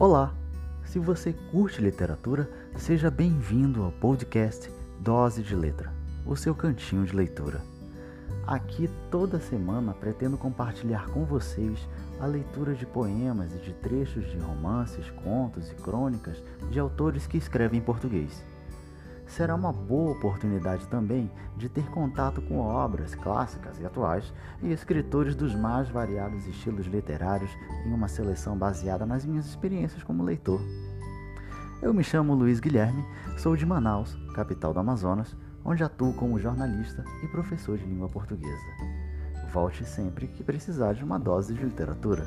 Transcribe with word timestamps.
Olá! 0.00 0.32
Se 0.84 0.96
você 0.96 1.32
curte 1.50 1.82
literatura, 1.82 2.48
seja 2.76 3.10
bem-vindo 3.10 3.82
ao 3.82 3.90
podcast 3.90 4.72
Dose 5.00 5.42
de 5.42 5.56
Letra, 5.56 5.92
o 6.24 6.36
seu 6.36 6.54
cantinho 6.54 7.04
de 7.04 7.16
leitura. 7.16 7.60
Aqui 8.46 8.88
toda 9.10 9.40
semana 9.40 9.92
pretendo 9.92 10.38
compartilhar 10.38 11.08
com 11.08 11.24
vocês 11.24 11.80
a 12.20 12.26
leitura 12.26 12.76
de 12.76 12.86
poemas 12.86 13.52
e 13.52 13.58
de 13.58 13.72
trechos 13.72 14.30
de 14.30 14.38
romances, 14.38 15.10
contos 15.24 15.68
e 15.72 15.74
crônicas 15.74 16.40
de 16.70 16.78
autores 16.78 17.26
que 17.26 17.36
escrevem 17.36 17.80
em 17.80 17.82
português. 17.82 18.44
Será 19.28 19.54
uma 19.54 19.72
boa 19.72 20.12
oportunidade 20.12 20.88
também 20.88 21.30
de 21.56 21.68
ter 21.68 21.84
contato 21.90 22.40
com 22.42 22.58
obras 22.58 23.14
clássicas 23.14 23.78
e 23.78 23.84
atuais 23.84 24.32
e 24.62 24.72
escritores 24.72 25.36
dos 25.36 25.54
mais 25.54 25.88
variados 25.88 26.46
estilos 26.46 26.86
literários 26.86 27.50
em 27.84 27.92
uma 27.92 28.08
seleção 28.08 28.56
baseada 28.56 29.04
nas 29.04 29.26
minhas 29.26 29.46
experiências 29.46 30.02
como 30.02 30.24
leitor. 30.24 30.60
Eu 31.82 31.92
me 31.92 32.02
chamo 32.02 32.34
Luiz 32.34 32.58
Guilherme, 32.58 33.04
sou 33.36 33.54
de 33.54 33.66
Manaus, 33.66 34.18
capital 34.34 34.72
do 34.72 34.80
Amazonas, 34.80 35.36
onde 35.64 35.84
atuo 35.84 36.14
como 36.14 36.38
jornalista 36.38 37.04
e 37.22 37.28
professor 37.28 37.76
de 37.76 37.84
língua 37.84 38.08
portuguesa. 38.08 38.66
Volte 39.52 39.84
sempre 39.84 40.26
que 40.26 40.42
precisar 40.42 40.94
de 40.94 41.04
uma 41.04 41.18
dose 41.18 41.54
de 41.54 41.62
literatura. 41.62 42.26